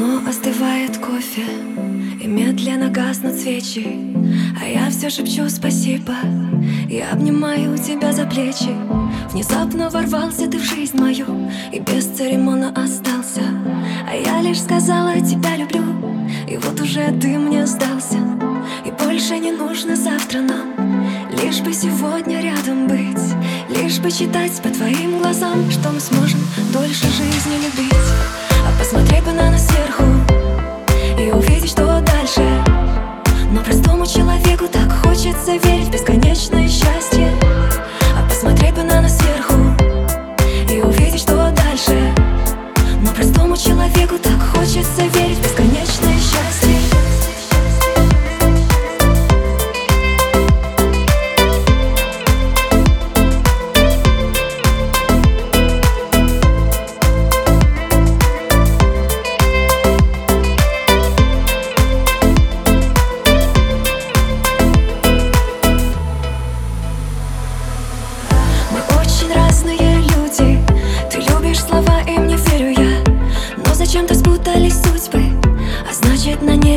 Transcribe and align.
давно 0.00 0.28
остывает 0.28 0.96
кофе 0.98 1.44
И 2.22 2.26
медленно 2.26 2.88
гаснут 2.88 3.34
свечи. 3.34 4.14
А 4.60 4.66
я 4.66 4.90
все 4.90 5.10
шепчу 5.10 5.48
спасибо 5.48 6.14
И 6.88 7.00
обнимаю 7.00 7.76
тебя 7.78 8.12
за 8.12 8.24
плечи. 8.24 8.74
Внезапно 9.32 9.90
ворвался 9.90 10.48
ты 10.48 10.58
в 10.58 10.62
жизнь 10.62 10.96
мою 10.98 11.50
И 11.72 11.80
без 11.80 12.06
церемона 12.06 12.70
остался. 12.70 13.42
А 14.10 14.14
я 14.14 14.40
лишь 14.40 14.62
сказала 14.62 15.20
тебя 15.20 15.56
люблю 15.56 15.84
И 16.48 16.56
вот 16.56 16.80
уже 16.80 17.12
ты 17.20 17.38
мне 17.38 17.66
сдался. 17.66 18.18
И 18.86 18.90
больше 19.04 19.38
не 19.38 19.52
нужно 19.52 19.96
завтра 19.96 20.40
нам 20.40 21.00
Лишь 21.42 21.60
бы 21.60 21.72
сегодня 21.72 22.40
рядом 22.40 22.86
быть 22.86 23.24
Лишь 23.76 23.98
бы 23.98 24.10
читать 24.10 24.52
по 24.62 24.68
твоим 24.68 25.18
глазам 25.18 25.70
Что 25.70 25.90
мы 25.90 26.00
сможем 26.00 26.40
дольше 26.72 27.06
жизни 27.06 27.19
Но 33.52 33.62
простому 33.64 34.06
человеку 34.06 34.68
так 34.68 34.92
хочется 35.04 35.56
верить. 35.56 35.88
В 35.88 35.90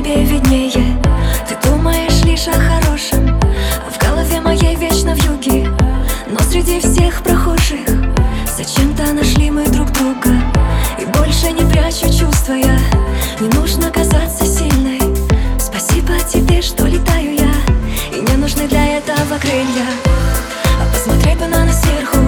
небе 0.03 0.23
виднее. 0.23 1.01
Ты 1.47 1.69
думаешь 1.69 2.23
лишь 2.23 2.47
о 2.47 2.53
хорошем 2.53 3.39
А 3.85 3.89
в 3.89 3.97
голове 3.97 4.41
моей 4.41 4.75
вечно 4.75 5.15
в 5.15 5.23
юге. 5.23 5.69
Но 6.27 6.39
среди 6.39 6.79
всех 6.79 7.21
прохожих 7.23 7.87
Зачем-то 8.57 9.13
нашли 9.13 9.49
мы 9.49 9.65
друг 9.65 9.91
друга. 9.91 10.29
И 10.99 11.05
больше 11.17 11.51
не 11.51 11.69
прячу 11.71 12.07
чувства 12.07 12.53
я 12.53 12.77
Не 13.39 13.47
нужно 13.59 13.89
казаться 13.91 14.45
сильной. 14.45 14.99
Спасибо 15.59 16.13
тебе, 16.31 16.61
что 16.61 16.85
летаю 16.85 17.35
я 17.35 18.17
И 18.17 18.21
не 18.21 18.37
нужны 18.37 18.67
для 18.67 18.97
этого 18.97 19.37
крылья. 19.39 19.87
А 20.81 20.93
посмотреть 20.93 21.37
бы 21.37 21.47
на 21.47 21.65
нас 21.65 21.81
сверху 21.81 22.19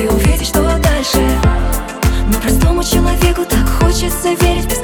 И 0.00 0.06
увидеть, 0.08 0.48
что 0.48 0.62
дальше. 0.62 1.24
Но 2.26 2.38
простому 2.40 2.82
человеку 2.82 3.44
так 3.44 3.68
хочется 3.80 4.30
верить 4.40 4.72
в 4.72 4.82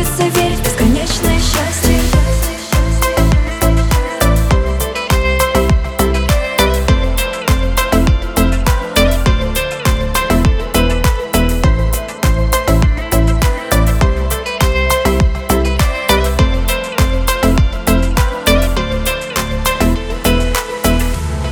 хочется 0.00 0.22
верить 0.28 0.58
в 0.58 0.64
бесконечное 0.64 1.38
счастье. 1.38 2.00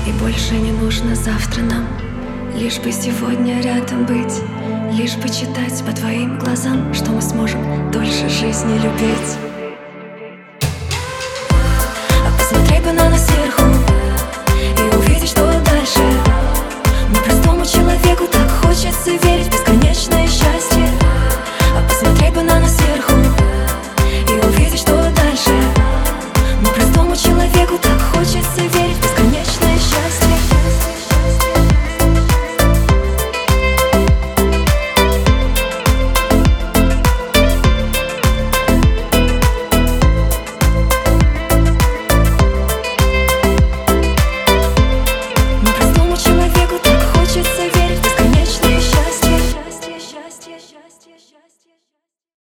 И 0.07 0.13
больше 0.13 0.55
не 0.55 0.73
нужно 0.73 1.15
завтра 1.15 1.63
нам 1.63 1.87
Лишь 2.59 2.81
бы 2.81 2.91
сегодня 2.91 3.61
рядом 3.61 4.05
быть 4.05 4.43
Лишь 4.93 5.15
бы 5.15 5.29
читать 5.29 5.81
по 5.87 5.93
твоим 5.93 6.41
глазам 6.41 6.93
Что 6.93 7.13
мы 7.13 7.23
сможем 7.23 7.93
дольше 7.93 8.29
жизни 8.29 8.75
любить 8.79 9.48